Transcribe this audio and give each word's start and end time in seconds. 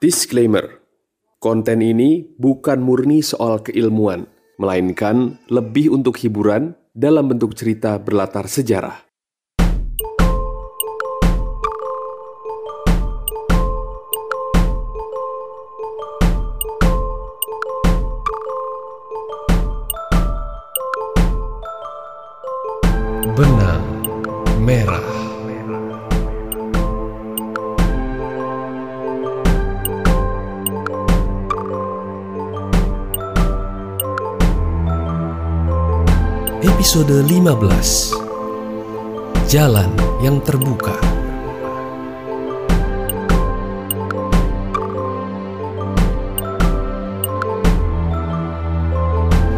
Disclaimer: 0.00 0.80
Konten 1.44 1.84
ini 1.84 2.24
bukan 2.40 2.80
murni 2.80 3.20
soal 3.20 3.60
keilmuan, 3.60 4.24
melainkan 4.56 5.36
lebih 5.52 5.92
untuk 5.92 6.16
hiburan 6.16 6.72
dalam 6.96 7.28
bentuk 7.28 7.52
cerita 7.52 8.00
berlatar 8.00 8.48
sejarah. 8.48 9.09
Episode 36.60 37.24
15 37.24 39.48
Jalan 39.48 39.88
yang 40.20 40.44
terbuka 40.44 40.92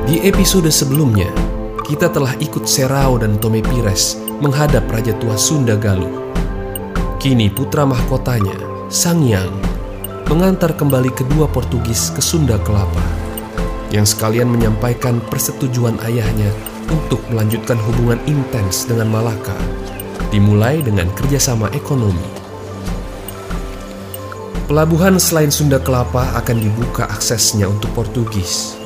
Di 0.06 0.23
episode 0.23 0.70
sebelumnya, 0.70 1.27
kita 1.83 2.06
telah 2.06 2.38
ikut 2.38 2.70
Serao 2.70 3.19
dan 3.19 3.34
Tome 3.42 3.66
Pires 3.66 4.14
menghadap 4.39 4.87
Raja 4.87 5.11
Tua 5.19 5.34
Sunda 5.34 5.75
Galuh. 5.75 6.30
Kini 7.19 7.50
putra 7.50 7.83
mahkotanya, 7.83 8.55
Sang 8.87 9.27
Yang, 9.27 9.50
mengantar 10.30 10.78
kembali 10.78 11.11
kedua 11.11 11.50
Portugis 11.50 12.14
ke 12.14 12.23
Sunda 12.23 12.62
Kelapa, 12.62 13.03
yang 13.91 14.06
sekalian 14.06 14.47
menyampaikan 14.47 15.19
persetujuan 15.27 15.98
ayahnya 16.06 16.70
untuk 16.92 17.24
melanjutkan 17.32 17.80
hubungan 17.80 18.20
intens 18.28 18.84
dengan 18.84 19.08
Malaka, 19.08 19.56
dimulai 20.28 20.84
dengan 20.84 21.08
kerjasama 21.16 21.72
ekonomi. 21.72 22.22
Pelabuhan 24.68 25.16
selain 25.16 25.48
Sunda 25.48 25.80
Kelapa 25.80 26.36
akan 26.36 26.56
dibuka 26.60 27.08
aksesnya 27.08 27.68
untuk 27.68 27.88
Portugis. 27.96 28.76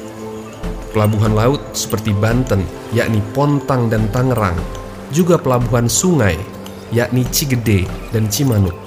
Pelabuhan 0.94 1.36
laut 1.36 1.60
seperti 1.76 2.16
Banten, 2.16 2.64
yakni 2.96 3.20
Pontang 3.36 3.92
dan 3.92 4.08
Tangerang, 4.14 4.56
juga 5.12 5.36
pelabuhan 5.36 5.90
sungai, 5.90 6.38
yakni 6.90 7.26
Cigede 7.28 7.84
dan 8.14 8.26
Cimanuk. 8.32 8.78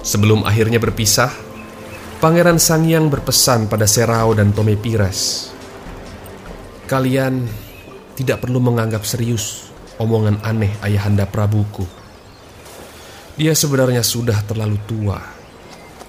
Sebelum 0.00 0.42
akhirnya 0.48 0.80
berpisah, 0.80 1.30
Pangeran 2.18 2.56
Sangyang 2.56 3.12
berpesan 3.12 3.68
pada 3.68 3.84
Serao 3.84 4.32
dan 4.32 4.50
Tome 4.50 4.74
Pires. 4.74 5.52
Kalian 6.90 7.46
tidak 8.18 8.42
perlu 8.42 8.58
menganggap 8.58 9.06
serius 9.06 9.70
omongan 10.02 10.42
aneh 10.42 10.74
ayahanda 10.82 11.22
Prabuku. 11.22 11.86
Dia 13.38 13.54
sebenarnya 13.54 14.02
sudah 14.02 14.42
terlalu 14.42 14.74
tua 14.90 15.22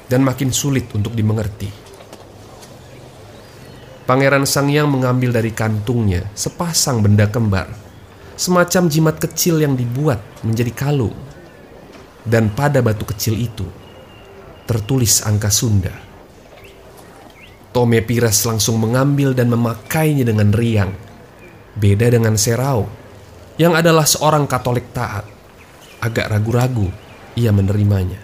dan 0.09 0.25
makin 0.25 0.49
sulit 0.49 0.89
untuk 0.97 1.13
dimengerti. 1.13 1.69
Pangeran 4.09 4.49
Sangyang 4.49 4.89
mengambil 4.89 5.38
dari 5.38 5.53
kantungnya 5.53 6.25
sepasang 6.33 7.05
benda 7.05 7.29
kembar, 7.29 7.69
semacam 8.33 8.89
jimat 8.89 9.21
kecil 9.21 9.61
yang 9.61 9.77
dibuat 9.77 10.17
menjadi 10.41 10.73
kalung. 10.73 11.13
Dan 12.25 12.49
pada 12.57 12.81
batu 12.81 13.05
kecil 13.05 13.38
itu 13.38 13.69
tertulis 14.66 15.21
angka 15.29 15.53
Sunda. 15.53 16.10
Tome 17.72 18.03
Pires 18.03 18.44
langsung 18.44 18.83
mengambil 18.83 19.31
dan 19.31 19.47
memakainya 19.47 20.27
dengan 20.27 20.52
riang. 20.52 20.91
Beda 21.72 22.12
dengan 22.12 22.35
Serao, 22.35 22.84
yang 23.56 23.79
adalah 23.79 24.03
seorang 24.03 24.44
Katolik 24.44 24.91
taat. 24.91 25.23
Agak 26.03 26.28
ragu-ragu 26.28 26.91
ia 27.40 27.56
menerimanya. 27.56 28.19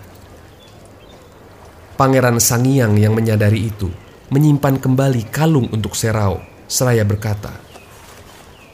Pangeran 1.95 2.44
Sangyang 2.44 2.99
yang 2.99 3.16
menyadari 3.16 3.71
itu 3.71 3.88
menyimpan 4.27 4.83
kembali 4.83 5.31
kalung 5.31 5.71
untuk 5.71 5.95
Serao, 5.95 6.44
seraya 6.67 7.07
berkata, 7.07 7.55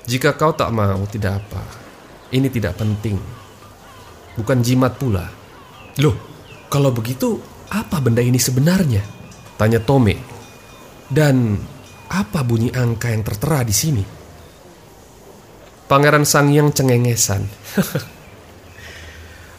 "Jika 0.09 0.34
kau 0.34 0.58
tak 0.58 0.74
mau, 0.74 1.06
tidak 1.06 1.46
apa. 1.46 1.62
Ini 2.34 2.50
tidak 2.50 2.81
penting. 2.81 3.22
Bukan 4.34 4.66
jimat 4.66 4.97
pula." 4.97 5.30
"Loh, 6.02 6.18
kalau 6.74 6.90
begitu, 6.90 7.38
apa 7.70 8.02
benda 8.02 8.26
ini 8.26 8.42
sebenarnya?" 8.42 9.06
tanya 9.62 9.78
Tome. 9.78 10.33
"Dan 11.13 11.62
apa 12.09 12.41
bunyi 12.41 12.74
angka 12.74 13.13
yang 13.13 13.22
tertera 13.22 13.62
di 13.62 13.75
sini?" 13.75 14.01
Pangeran 15.85 16.25
Sangyang 16.25 16.74
cengengesan. 16.74 17.46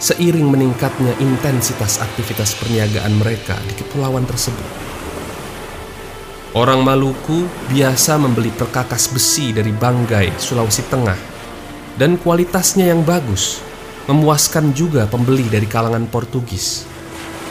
seiring 0.00 0.48
meningkatnya 0.48 1.12
intensitas 1.20 2.00
aktivitas 2.00 2.56
perniagaan 2.56 3.20
mereka 3.20 3.60
di 3.68 3.76
kepulauan 3.76 4.24
tersebut. 4.24 4.64
Orang 6.56 6.88
Maluku 6.88 7.44
biasa 7.68 8.16
membeli 8.16 8.48
perkakas 8.48 9.12
besi 9.12 9.52
dari 9.52 9.68
Banggai, 9.68 10.40
Sulawesi 10.40 10.88
Tengah, 10.88 11.20
dan 12.00 12.16
kualitasnya 12.16 12.96
yang 12.96 13.04
bagus 13.04 13.60
memuaskan 14.08 14.72
juga 14.72 15.04
pembeli 15.04 15.52
dari 15.52 15.68
kalangan 15.68 16.08
Portugis 16.08 16.93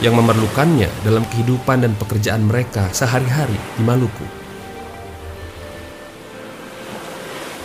yang 0.04 0.20
memerlukannya 0.20 0.92
dalam 1.00 1.24
kehidupan 1.32 1.80
dan 1.80 1.96
pekerjaan 1.96 2.44
mereka 2.44 2.92
sehari-hari 2.92 3.56
di 3.80 3.82
Maluku. 3.88 4.28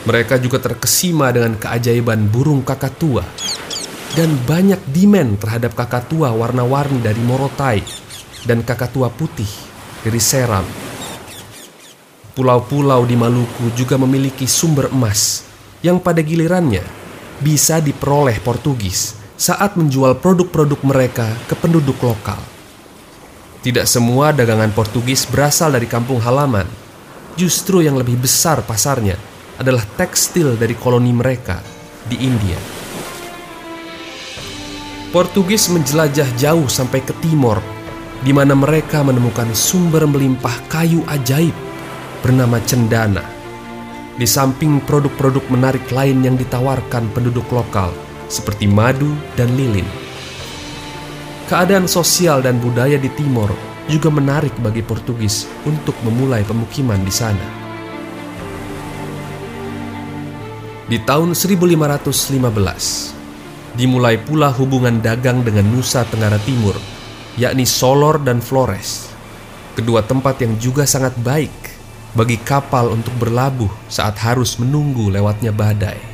Mereka 0.08 0.40
juga 0.40 0.64
terkesima 0.64 1.36
dengan 1.36 1.60
keajaiban 1.60 2.32
burung 2.32 2.64
kakatua 2.64 3.28
dan 4.16 4.32
banyak 4.48 4.80
demand 4.96 5.36
terhadap 5.44 5.76
kakatua 5.76 6.32
warna-warni 6.32 7.04
dari 7.04 7.20
Morotai 7.20 7.84
dan 8.48 8.64
kakatua 8.64 9.12
putih 9.12 9.52
dari 10.00 10.24
Seram. 10.24 10.64
Pulau-pulau 12.40 13.04
di 13.04 13.20
Maluku 13.20 13.68
juga 13.76 14.00
memiliki 14.00 14.48
sumber 14.48 14.88
emas 14.96 15.44
yang 15.84 16.00
pada 16.00 16.24
gilirannya 16.24 16.88
bisa 17.44 17.84
diperoleh 17.84 18.40
Portugis 18.40 19.19
saat 19.40 19.80
menjual 19.80 20.20
produk-produk 20.20 20.84
mereka 20.84 21.32
ke 21.48 21.56
penduduk 21.56 21.96
lokal. 22.04 22.44
Tidak 23.64 23.88
semua 23.88 24.36
dagangan 24.36 24.76
Portugis 24.76 25.24
berasal 25.24 25.72
dari 25.72 25.88
kampung 25.88 26.20
halaman. 26.20 26.68
Justru 27.40 27.80
yang 27.80 27.96
lebih 27.96 28.20
besar 28.20 28.60
pasarnya 28.68 29.16
adalah 29.56 29.88
tekstil 29.96 30.60
dari 30.60 30.76
koloni 30.76 31.16
mereka 31.16 31.64
di 32.04 32.20
India. 32.20 32.60
Portugis 35.16 35.72
menjelajah 35.72 36.28
jauh 36.36 36.68
sampai 36.68 37.00
ke 37.00 37.16
timur, 37.24 37.64
di 38.20 38.36
mana 38.36 38.52
mereka 38.60 39.00
menemukan 39.08 39.56
sumber 39.56 40.04
melimpah 40.04 40.68
kayu 40.68 41.00
ajaib 41.08 41.56
bernama 42.20 42.60
cendana. 42.68 43.24
Di 44.20 44.28
samping 44.28 44.84
produk-produk 44.84 45.48
menarik 45.48 45.88
lain 45.96 46.28
yang 46.28 46.36
ditawarkan 46.36 47.08
penduduk 47.16 47.48
lokal, 47.56 47.96
seperti 48.30 48.70
madu 48.70 49.10
dan 49.34 49.50
lilin. 49.58 49.90
Keadaan 51.50 51.90
sosial 51.90 52.46
dan 52.46 52.62
budaya 52.62 53.02
di 53.02 53.10
timur 53.18 53.50
juga 53.90 54.14
menarik 54.14 54.54
bagi 54.62 54.86
Portugis 54.86 55.50
untuk 55.66 55.98
memulai 56.06 56.46
pemukiman 56.46 57.02
di 57.02 57.10
sana. 57.10 57.48
Di 60.90 60.98
tahun 61.02 61.34
1515, 61.34 63.18
dimulai 63.78 64.18
pula 64.18 64.50
hubungan 64.54 65.02
dagang 65.02 65.44
dengan 65.46 65.66
Nusa 65.70 66.06
Tenggara 66.06 66.38
Timur, 66.42 66.74
yakni 67.38 67.66
Solor 67.66 68.18
dan 68.22 68.42
Flores. 68.42 69.10
Kedua 69.78 70.02
tempat 70.02 70.42
yang 70.42 70.58
juga 70.58 70.90
sangat 70.90 71.14
baik 71.22 71.54
bagi 72.18 72.42
kapal 72.42 72.90
untuk 72.90 73.14
berlabuh 73.22 73.70
saat 73.86 74.18
harus 74.18 74.58
menunggu 74.58 75.14
lewatnya 75.14 75.54
badai. 75.54 76.09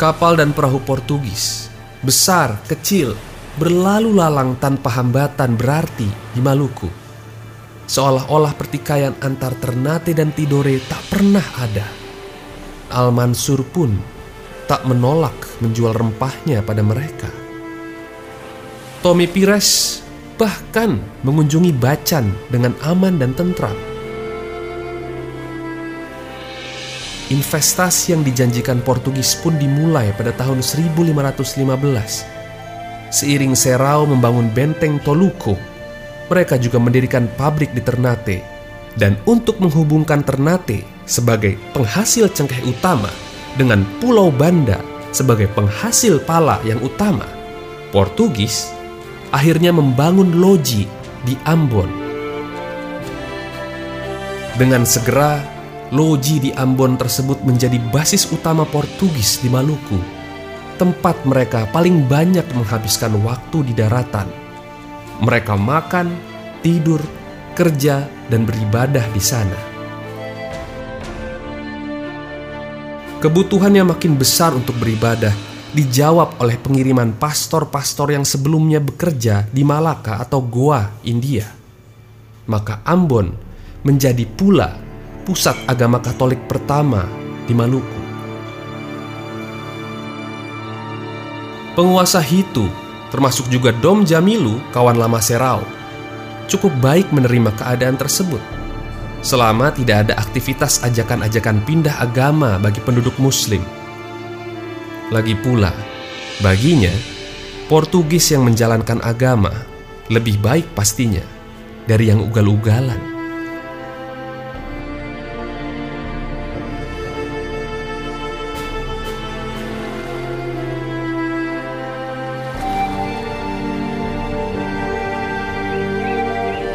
Kapal 0.00 0.40
dan 0.40 0.56
perahu 0.56 0.80
Portugis 0.80 1.68
besar, 2.00 2.56
kecil, 2.64 3.12
berlalu 3.60 4.16
lalang 4.16 4.56
tanpa 4.56 4.96
hambatan 4.96 5.60
berarti 5.60 6.08
di 6.32 6.40
Maluku. 6.40 6.88
Seolah-olah 7.84 8.56
pertikaian 8.56 9.12
antar 9.20 9.52
Ternate 9.60 10.16
dan 10.16 10.32
Tidore 10.32 10.80
tak 10.88 11.04
pernah 11.12 11.44
ada. 11.60 11.84
Al-Mansur 12.96 13.60
pun 13.68 13.92
tak 14.64 14.88
menolak 14.88 15.36
menjual 15.60 15.92
rempahnya 15.92 16.64
pada 16.64 16.80
mereka. 16.80 17.28
Tommy 19.04 19.28
Pires 19.28 20.00
bahkan 20.40 20.96
mengunjungi 21.28 21.76
Bacan 21.76 22.32
dengan 22.48 22.72
aman 22.88 23.20
dan 23.20 23.36
tentram. 23.36 23.89
Investasi 27.30 28.12
yang 28.12 28.26
dijanjikan 28.26 28.82
Portugis 28.82 29.38
pun 29.38 29.54
dimulai 29.56 30.10
pada 30.18 30.34
tahun 30.34 30.60
1515. 30.60 32.26
Seiring 33.10 33.54
Serau 33.54 34.06
membangun 34.06 34.50
benteng 34.50 34.98
Toluco, 35.02 35.54
mereka 36.30 36.58
juga 36.58 36.78
mendirikan 36.78 37.26
pabrik 37.34 37.74
di 37.74 37.82
Ternate. 37.82 38.38
Dan 38.94 39.14
untuk 39.26 39.62
menghubungkan 39.62 40.26
Ternate 40.26 40.82
sebagai 41.06 41.54
penghasil 41.74 42.26
cengkeh 42.30 42.66
utama 42.66 43.10
dengan 43.54 43.86
Pulau 44.02 44.34
Banda 44.34 44.82
sebagai 45.14 45.46
penghasil 45.54 46.22
pala 46.22 46.58
yang 46.66 46.78
utama, 46.82 47.26
Portugis 47.94 48.70
akhirnya 49.30 49.74
membangun 49.74 50.38
loji 50.38 50.86
di 51.26 51.34
Ambon. 51.46 51.90
Dengan 54.58 54.82
segera 54.86 55.42
Loji 55.90 56.38
di 56.38 56.50
Ambon 56.54 56.94
tersebut 56.94 57.42
menjadi 57.42 57.74
basis 57.90 58.30
utama 58.30 58.62
Portugis 58.62 59.42
di 59.42 59.50
Maluku, 59.50 59.98
tempat 60.78 61.18
mereka 61.26 61.66
paling 61.74 62.06
banyak 62.06 62.46
menghabiskan 62.54 63.18
waktu 63.26 63.66
di 63.66 63.74
daratan. 63.74 64.30
Mereka 65.18 65.58
makan, 65.58 66.14
tidur, 66.62 67.02
kerja, 67.58 68.06
dan 68.30 68.46
beribadah 68.46 69.02
di 69.10 69.18
sana. 69.18 69.58
Kebutuhan 73.18 73.74
yang 73.74 73.90
makin 73.90 74.14
besar 74.14 74.54
untuk 74.54 74.78
beribadah 74.78 75.34
dijawab 75.74 76.38
oleh 76.38 76.54
pengiriman 76.54 77.18
pastor-pastor 77.18 78.14
yang 78.14 78.22
sebelumnya 78.22 78.78
bekerja 78.78 79.50
di 79.50 79.66
Malaka 79.66 80.22
atau 80.22 80.38
Goa, 80.38 81.02
India. 81.02 81.50
Maka 82.46 82.78
Ambon 82.86 83.34
menjadi 83.82 84.22
pula 84.22 84.89
pusat 85.22 85.56
agama 85.68 86.00
Katolik 86.00 86.40
pertama 86.48 87.04
di 87.44 87.52
Maluku. 87.52 88.00
Penguasa 91.78 92.18
Hitu, 92.18 92.66
termasuk 93.14 93.46
juga 93.48 93.70
Dom 93.72 94.02
Jamilu, 94.02 94.58
kawan 94.74 94.98
lama 94.98 95.22
Serau, 95.22 95.62
cukup 96.50 96.74
baik 96.82 97.08
menerima 97.14 97.54
keadaan 97.56 97.94
tersebut. 97.94 98.42
Selama 99.20 99.70
tidak 99.72 100.08
ada 100.08 100.14
aktivitas 100.16 100.80
ajakan-ajakan 100.82 101.62
pindah 101.64 102.00
agama 102.00 102.56
bagi 102.56 102.80
penduduk 102.80 103.14
Muslim. 103.20 103.60
Lagi 105.12 105.36
pula, 105.38 105.72
baginya, 106.40 106.92
Portugis 107.70 108.34
yang 108.34 108.42
menjalankan 108.42 108.98
agama 109.06 109.54
lebih 110.10 110.42
baik 110.42 110.74
pastinya 110.74 111.22
dari 111.86 112.10
yang 112.10 112.18
ugal-ugalan. 112.18 113.09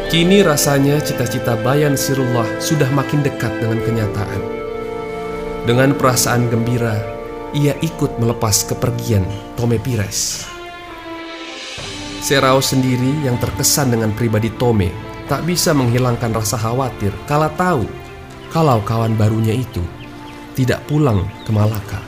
Kini 0.06 0.38
rasanya 0.38 1.02
cita-cita 1.02 1.58
Bayan 1.66 1.98
Sirullah 1.98 2.46
sudah 2.62 2.86
makin 2.94 3.26
dekat 3.26 3.50
dengan 3.58 3.82
kenyataan. 3.82 4.38
Dengan 5.66 5.98
perasaan 5.98 6.46
gembira, 6.46 6.94
ia 7.50 7.74
ikut 7.82 8.14
melepas 8.22 8.70
kepergian 8.70 9.26
Tome 9.58 9.82
Pires. 9.82 10.46
Serao 12.22 12.62
sendiri 12.62 13.26
yang 13.26 13.34
terkesan 13.42 13.98
dengan 13.98 14.14
pribadi 14.14 14.46
Tome 14.54 14.94
tak 15.26 15.42
bisa 15.42 15.74
menghilangkan 15.74 16.38
rasa 16.38 16.54
khawatir 16.54 17.10
kala 17.26 17.50
tahu 17.58 17.82
kalau 18.54 18.78
kawan 18.86 19.18
barunya 19.18 19.58
itu 19.58 19.82
tidak 20.54 20.86
pulang 20.86 21.26
ke 21.42 21.50
Malaka, 21.50 21.98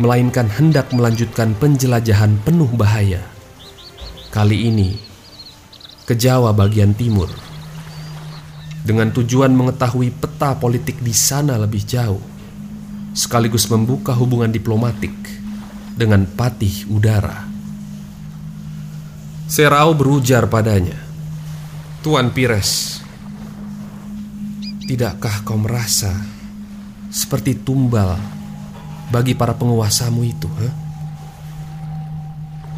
melainkan 0.00 0.48
hendak 0.48 0.88
melanjutkan 0.88 1.52
penjelajahan 1.60 2.32
penuh 2.48 2.72
bahaya. 2.72 3.20
Kali 4.32 4.72
ini 4.72 5.15
ke 6.06 6.14
Jawa 6.14 6.54
bagian 6.54 6.94
timur 6.94 7.26
dengan 8.86 9.10
tujuan 9.10 9.50
mengetahui 9.50 10.14
peta 10.14 10.54
politik 10.54 11.02
di 11.02 11.10
sana 11.10 11.58
lebih 11.58 11.82
jauh, 11.82 12.22
sekaligus 13.10 13.66
membuka 13.66 14.14
hubungan 14.14 14.46
diplomatik 14.46 15.10
dengan 15.98 16.22
patih 16.22 16.86
udara. 16.86 17.50
Serau 19.50 19.90
berujar 19.98 20.46
padanya, 20.46 20.94
Tuan 22.06 22.30
Pires, 22.30 23.02
tidakkah 24.86 25.42
kau 25.42 25.58
merasa 25.58 26.14
seperti 27.10 27.58
tumbal 27.58 28.14
bagi 29.10 29.34
para 29.34 29.58
penguasamu 29.58 30.22
itu? 30.22 30.46
Huh? 30.46 30.74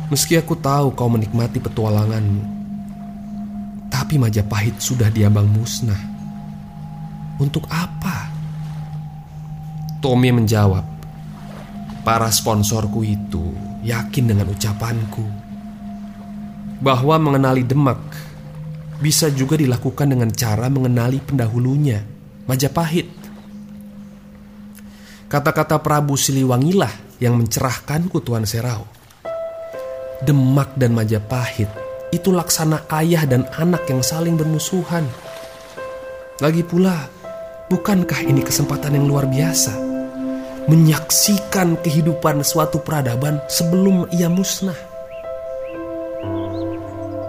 Meski 0.08 0.40
aku 0.40 0.56
tahu 0.56 0.96
kau 0.96 1.12
menikmati 1.12 1.60
petualanganmu, 1.60 2.57
tapi 4.08 4.24
Majapahit 4.24 4.80
sudah 4.80 5.12
diambang 5.12 5.44
musnah. 5.44 6.00
Untuk 7.36 7.68
apa? 7.68 8.32
Tommy 10.00 10.32
menjawab, 10.32 10.80
para 12.08 12.32
sponsorku 12.32 13.04
itu 13.04 13.52
yakin 13.84 14.32
dengan 14.32 14.48
ucapanku 14.48 15.28
bahwa 16.80 17.20
mengenali 17.20 17.68
Demak 17.68 18.00
bisa 18.96 19.28
juga 19.28 19.60
dilakukan 19.60 20.08
dengan 20.08 20.32
cara 20.32 20.72
mengenali 20.72 21.20
pendahulunya, 21.20 22.00
Majapahit. 22.48 23.12
Kata-kata 25.28 25.84
Prabu 25.84 26.16
Siliwangilah 26.16 27.20
yang 27.20 27.36
mencerahkanku 27.36 28.24
Tuan 28.24 28.48
Serau. 28.48 28.88
Demak 30.24 30.80
dan 30.80 30.96
Majapahit 30.96 31.87
itu 32.14 32.32
laksana 32.32 32.88
ayah 33.00 33.24
dan 33.28 33.44
anak 33.56 33.84
yang 33.88 34.00
saling 34.00 34.34
bermusuhan. 34.34 35.04
Lagi 36.38 36.62
pula, 36.62 37.18
Bukankah 37.68 38.24
ini 38.24 38.40
kesempatan 38.40 38.96
yang 38.96 39.04
luar 39.04 39.28
biasa? 39.28 39.76
Menyaksikan 40.72 41.76
kehidupan 41.84 42.40
suatu 42.40 42.80
peradaban 42.80 43.44
sebelum 43.44 44.08
ia 44.08 44.32
musnah. 44.32 44.76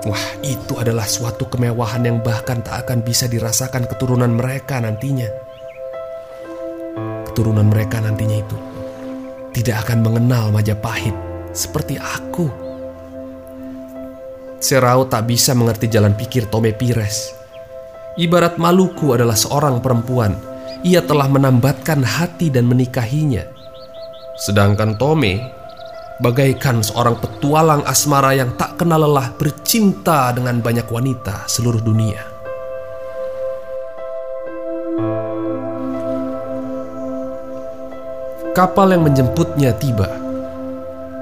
Wah, 0.07 0.25
itu 0.39 0.79
adalah 0.79 1.03
suatu 1.03 1.43
kemewahan 1.51 2.07
yang 2.07 2.23
bahkan 2.23 2.63
tak 2.63 2.87
akan 2.87 3.03
bisa 3.03 3.27
dirasakan 3.27 3.83
keturunan 3.91 4.31
mereka 4.31 4.79
nantinya. 4.79 5.27
Keturunan 7.27 7.67
mereka 7.67 7.99
nantinya 7.99 8.39
itu 8.39 8.57
tidak 9.59 9.83
akan 9.83 10.07
mengenal 10.07 10.55
Majapahit 10.55 11.15
seperti 11.51 11.99
aku. 11.99 12.68
Serau 14.59 15.07
tak 15.07 15.31
bisa 15.31 15.55
mengerti 15.55 15.87
jalan 15.87 16.11
pikir 16.19 16.51
Tome 16.51 16.75
Pires 16.75 17.31
Ibarat 18.19 18.59
Maluku 18.59 19.15
adalah 19.15 19.39
seorang 19.39 19.79
perempuan, 19.79 20.35
ia 20.83 20.99
telah 20.99 21.31
menambatkan 21.31 22.03
hati 22.03 22.51
dan 22.51 22.67
menikahinya. 22.67 23.47
Sedangkan 24.35 24.99
Tome 24.99 25.39
bagaikan 26.19 26.83
seorang 26.83 27.15
petualang 27.23 27.87
asmara 27.87 28.35
yang 28.35 28.51
tak 28.59 28.75
kenal 28.75 28.99
lelah 28.99 29.31
bercinta 29.39 30.35
dengan 30.35 30.59
banyak 30.59 30.83
wanita 30.91 31.47
seluruh 31.47 31.79
dunia. 31.79 32.19
Kapal 38.51 38.91
yang 38.91 39.07
menjemputnya 39.07 39.71
tiba, 39.79 40.11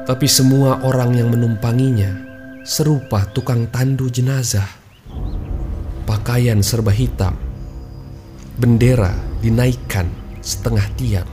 tapi 0.10 0.26
semua 0.26 0.82
orang 0.82 1.14
yang 1.14 1.30
menumpanginya 1.30 2.27
serupa 2.68 3.24
tukang 3.32 3.72
tandu 3.72 4.12
jenazah 4.12 4.68
pakaian 6.04 6.60
serba 6.60 6.92
hitam. 6.92 7.32
Bendera 8.60 9.16
dinaikkan 9.40 10.12
setengah 10.44 10.84
tiang. 11.00 11.32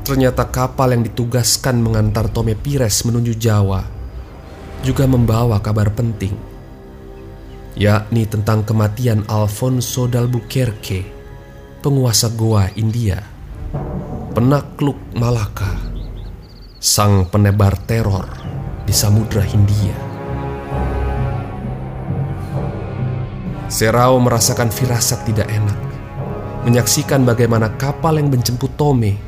Ternyata 0.00 0.48
kapal 0.48 0.96
yang 0.96 1.04
ditugaskan 1.04 1.76
mengantar 1.84 2.32
Tome 2.32 2.56
Pires 2.56 3.04
menuju 3.04 3.36
Jawa 3.36 3.84
juga 4.80 5.04
membawa 5.04 5.60
kabar 5.60 5.92
penting, 5.92 6.32
yakni 7.76 8.24
tentang 8.24 8.64
kematian 8.64 9.28
Alfonso 9.28 10.08
d'Albuquerque, 10.08 11.04
penguasa 11.84 12.32
Goa, 12.32 12.72
India, 12.80 13.20
penakluk 14.32 14.96
Malaka, 15.12 15.87
sang 16.78 17.26
penebar 17.26 17.74
teror 17.90 18.30
di 18.86 18.94
Samudra 18.94 19.42
Hindia. 19.42 19.98
Serao 23.66 24.22
merasakan 24.22 24.70
firasat 24.70 25.26
tidak 25.26 25.50
enak, 25.50 25.78
menyaksikan 26.70 27.26
bagaimana 27.26 27.74
kapal 27.74 28.22
yang 28.22 28.30
menjemput 28.30 28.78
Tome 28.78 29.18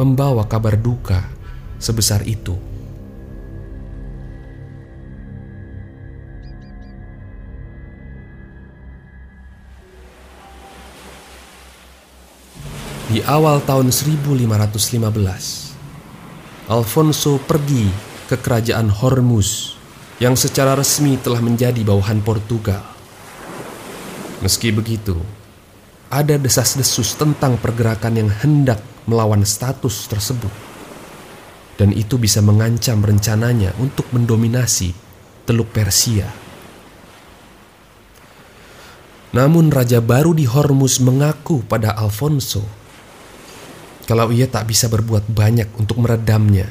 membawa 0.00 0.48
kabar 0.48 0.80
duka 0.80 1.20
sebesar 1.76 2.24
itu. 2.24 2.56
Di 13.12 13.20
awal 13.26 13.60
tahun 13.68 13.92
1515, 13.92 15.69
Alfonso 16.70 17.42
pergi 17.42 17.90
ke 18.30 18.38
kerajaan 18.38 18.94
Hormuz 18.94 19.74
yang 20.22 20.38
secara 20.38 20.78
resmi 20.78 21.18
telah 21.18 21.42
menjadi 21.42 21.82
bawahan 21.82 22.22
Portugal. 22.22 22.86
Meski 24.38 24.70
begitu, 24.70 25.18
ada 26.06 26.38
desas-desus 26.38 27.18
tentang 27.18 27.58
pergerakan 27.58 28.22
yang 28.22 28.30
hendak 28.30 28.78
melawan 29.10 29.42
status 29.42 30.06
tersebut. 30.06 30.54
Dan 31.74 31.90
itu 31.90 32.22
bisa 32.22 32.38
mengancam 32.38 33.02
rencananya 33.02 33.74
untuk 33.82 34.06
mendominasi 34.14 34.94
Teluk 35.50 35.74
Persia. 35.74 36.30
Namun 39.34 39.74
raja 39.74 39.98
baru 39.98 40.38
di 40.38 40.46
Hormuz 40.46 41.02
mengaku 41.02 41.66
pada 41.66 41.98
Alfonso 41.98 42.62
kalau 44.10 44.34
ia 44.34 44.50
tak 44.50 44.66
bisa 44.66 44.90
berbuat 44.90 45.30
banyak 45.30 45.70
untuk 45.78 46.02
meredamnya. 46.02 46.66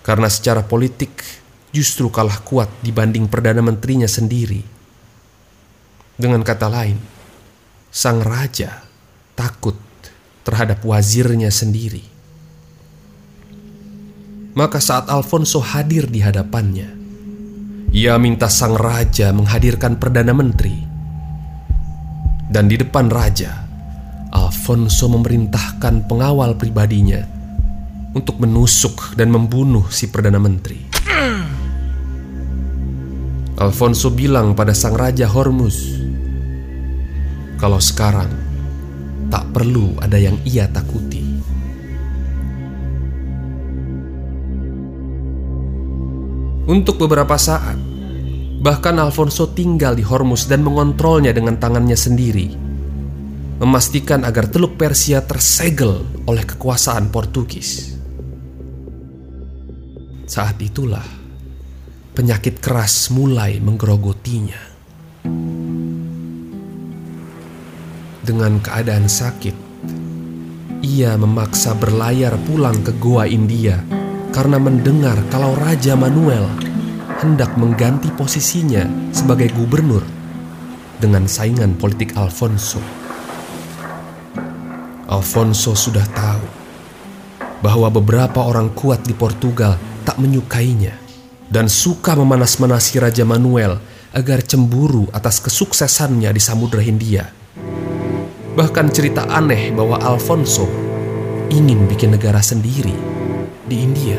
Karena 0.00 0.32
secara 0.32 0.64
politik 0.64 1.20
justru 1.68 2.08
kalah 2.08 2.40
kuat 2.40 2.72
dibanding 2.80 3.28
Perdana 3.28 3.60
Menterinya 3.60 4.08
sendiri 4.08 4.64
dengan 6.16 6.40
kata 6.40 6.72
lain, 6.72 6.96
sang 7.92 8.24
raja 8.24 8.88
takut 9.36 9.76
terhadap 10.48 10.80
wazirnya 10.80 11.52
sendiri. 11.52 12.08
Maka 14.56 14.80
saat 14.80 15.12
Alfonso 15.12 15.60
hadir 15.60 16.08
di 16.08 16.24
hadapannya, 16.24 16.88
ia 17.92 18.16
minta 18.16 18.48
sang 18.48 18.80
raja 18.80 19.28
menghadirkan 19.36 20.00
perdana 20.00 20.32
menteri. 20.32 20.88
Dan 22.48 22.70
di 22.70 22.80
depan 22.80 23.12
raja, 23.12 23.63
Alfonso 24.34 25.06
memerintahkan 25.06 26.10
pengawal 26.10 26.58
pribadinya 26.58 27.22
untuk 28.18 28.42
menusuk 28.42 29.14
dan 29.14 29.30
membunuh 29.30 29.86
si 29.94 30.10
perdana 30.10 30.42
menteri. 30.42 30.90
Alfonso 33.54 34.10
bilang 34.10 34.58
pada 34.58 34.74
sang 34.74 34.98
raja 34.98 35.30
Hormuz, 35.30 36.02
kalau 37.62 37.78
sekarang 37.78 38.30
tak 39.30 39.46
perlu 39.54 39.94
ada 40.02 40.18
yang 40.18 40.34
ia 40.42 40.66
takuti. 40.66 41.22
Untuk 46.66 46.98
beberapa 46.98 47.38
saat, 47.38 47.78
bahkan 48.58 48.98
Alfonso 48.98 49.46
tinggal 49.54 49.94
di 49.94 50.02
Hormuz 50.02 50.50
dan 50.50 50.66
mengontrolnya 50.66 51.30
dengan 51.30 51.54
tangannya 51.60 51.94
sendiri, 51.94 52.63
memastikan 53.64 54.28
agar 54.28 54.52
Teluk 54.52 54.76
Persia 54.76 55.24
tersegel 55.24 56.04
oleh 56.28 56.44
kekuasaan 56.44 57.08
Portugis. 57.08 57.96
Saat 60.28 60.60
itulah 60.60 61.04
penyakit 62.12 62.60
keras 62.60 63.08
mulai 63.08 63.56
menggerogotinya. 63.64 64.76
dengan 68.24 68.58
keadaan 68.58 69.06
sakit. 69.06 69.52
Ia 70.80 71.16
memaksa 71.20 71.76
berlayar 71.76 72.40
pulang 72.48 72.80
ke 72.80 72.96
Goa 72.96 73.28
India 73.28 73.84
karena 74.32 74.56
mendengar 74.56 75.20
kalau 75.28 75.52
Raja 75.54 75.94
Manuel 75.94 76.48
hendak 77.20 77.54
mengganti 77.60 78.08
posisinya 78.16 79.12
sebagai 79.12 79.52
gubernur 79.54 80.02
dengan 80.98 81.28
saingan 81.28 81.76
politik 81.76 82.16
Alfonso. 82.16 83.03
Alfonso 85.14 85.78
sudah 85.78 86.02
tahu 86.10 86.44
bahwa 87.62 87.88
beberapa 87.94 88.42
orang 88.42 88.74
kuat 88.74 89.06
di 89.06 89.14
Portugal 89.14 89.78
tak 90.02 90.18
menyukainya 90.18 90.98
dan 91.46 91.70
suka 91.70 92.18
memanas-manasi 92.18 92.98
Raja 92.98 93.22
Manuel 93.22 93.78
agar 94.10 94.42
cemburu 94.42 95.06
atas 95.14 95.38
kesuksesannya 95.38 96.34
di 96.34 96.42
Samudra 96.42 96.82
Hindia 96.82 97.44
Bahkan 98.54 98.86
cerita 98.94 99.26
aneh 99.26 99.74
bahwa 99.74 99.98
Alfonso 99.98 100.70
ingin 101.50 101.90
bikin 101.90 102.14
negara 102.14 102.38
sendiri 102.38 102.94
di 103.66 103.76
India. 103.82 104.14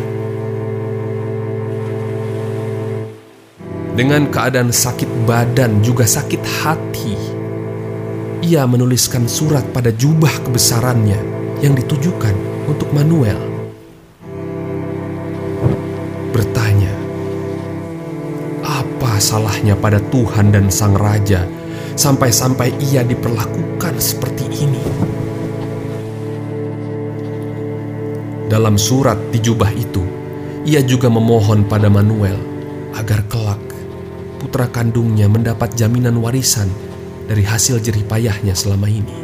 Dengan 3.96 4.28
keadaan 4.28 4.76
sakit 4.76 5.08
badan 5.24 5.80
juga 5.80 6.04
sakit 6.04 6.44
hati, 6.44 7.16
ia 8.46 8.62
menuliskan 8.70 9.26
surat 9.26 9.66
pada 9.74 9.90
jubah 9.90 10.30
kebesarannya 10.46 11.18
yang 11.66 11.74
ditujukan 11.74 12.38
untuk 12.70 12.86
Manuel. 12.94 13.42
Bertanya, 16.30 16.94
apa 18.62 19.18
salahnya 19.18 19.74
pada 19.74 19.98
Tuhan 20.14 20.54
dan 20.54 20.70
Sang 20.70 20.94
Raja 20.94 21.50
sampai-sampai 21.98 22.70
ia 22.94 23.02
diperlakukan 23.02 23.98
seperti 23.98 24.46
ini. 24.62 24.84
Dalam 28.46 28.78
surat 28.78 29.18
di 29.34 29.42
jubah 29.42 29.74
itu, 29.74 30.06
ia 30.70 30.86
juga 30.86 31.10
memohon 31.10 31.66
pada 31.66 31.90
Manuel 31.90 32.38
agar 32.94 33.26
kelak 33.26 33.64
putra 34.38 34.70
kandungnya 34.70 35.26
mendapat 35.26 35.74
jaminan 35.74 36.22
warisan 36.22 36.70
dari 37.26 37.44
hasil 37.44 37.82
jerih 37.82 38.06
payahnya 38.06 38.54
selama 38.54 38.88
ini. 38.90 39.18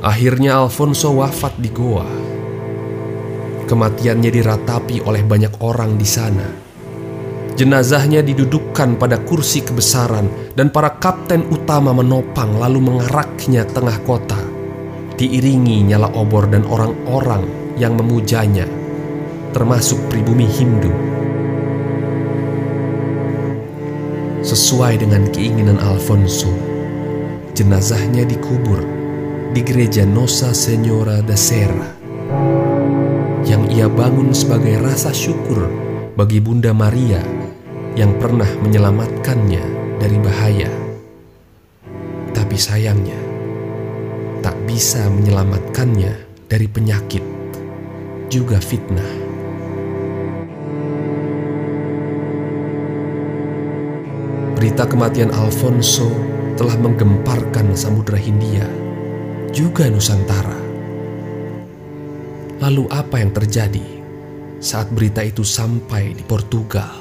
Akhirnya 0.00 0.56
Alfonso 0.56 1.12
wafat 1.12 1.60
di 1.60 1.68
Goa 1.68 2.30
Kematiannya 3.70 4.34
diratapi 4.34 5.06
oleh 5.06 5.22
banyak 5.22 5.62
orang 5.62 5.94
di 5.94 6.02
sana. 6.02 6.42
Jenazahnya 7.54 8.18
didudukkan 8.18 8.98
pada 8.98 9.22
kursi 9.22 9.62
kebesaran 9.62 10.26
dan 10.58 10.74
para 10.74 10.98
kapten 10.98 11.46
utama 11.54 11.94
menopang 11.94 12.58
lalu 12.58 12.82
mengaraknya 12.82 13.62
tengah 13.70 13.94
kota. 14.02 14.49
Diiringi 15.20 15.84
nyala 15.84 16.08
obor 16.16 16.48
dan 16.48 16.64
orang-orang 16.64 17.44
yang 17.76 17.92
memujanya, 17.92 18.64
termasuk 19.52 20.00
pribumi 20.08 20.48
Hindu. 20.48 20.88
Sesuai 24.40 24.96
dengan 24.96 25.28
keinginan 25.28 25.76
Alfonso, 25.76 26.48
jenazahnya 27.52 28.24
dikubur 28.24 28.80
di 29.52 29.60
gereja 29.60 30.08
Nosa 30.08 30.56
Senora 30.56 31.20
da 31.20 31.36
Serra 31.36 32.00
yang 33.44 33.68
ia 33.68 33.92
bangun 33.92 34.32
sebagai 34.32 34.80
rasa 34.80 35.12
syukur 35.12 35.68
bagi 36.16 36.40
Bunda 36.40 36.72
Maria 36.72 37.20
yang 37.92 38.16
pernah 38.16 38.48
menyelamatkannya 38.64 39.64
dari 40.00 40.16
bahaya. 40.16 40.72
Tapi 42.32 42.56
sayangnya, 42.56 43.29
tak 44.40 44.56
bisa 44.64 45.04
menyelamatkannya 45.08 46.12
dari 46.48 46.66
penyakit, 46.68 47.24
juga 48.32 48.60
fitnah. 48.60 49.12
Berita 54.60 54.84
kematian 54.84 55.32
Alfonso 55.32 56.12
telah 56.60 56.76
menggemparkan 56.76 57.72
Samudra 57.72 58.20
Hindia, 58.20 58.68
juga 59.56 59.88
Nusantara. 59.88 60.60
Lalu 62.60 62.84
apa 62.92 63.24
yang 63.24 63.32
terjadi 63.32 63.88
saat 64.60 64.92
berita 64.92 65.24
itu 65.24 65.40
sampai 65.40 66.12
di 66.12 66.20
Portugal? 66.20 66.99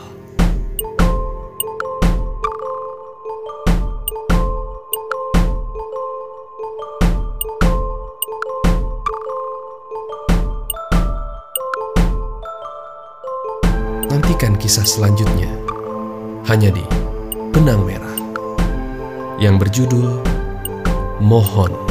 Nantikan 14.39 14.55
kisah 14.55 14.88
selanjutnya 14.88 15.51
hanya 16.48 16.72
di 16.72 16.79
Benang 17.51 17.84
Merah 17.84 18.15
yang 19.36 19.60
berjudul 19.60 20.15
Mohon. 21.19 21.88